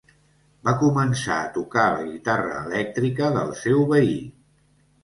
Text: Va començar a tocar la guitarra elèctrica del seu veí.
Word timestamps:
Va 0.69 0.73
començar 0.83 1.35
a 1.41 1.51
tocar 1.59 1.85
la 1.99 2.09
guitarra 2.09 2.59
elèctrica 2.65 3.31
del 3.39 3.57
seu 3.65 3.89
veí. 3.95 4.21